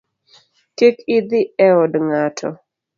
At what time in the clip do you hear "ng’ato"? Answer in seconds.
2.07-2.49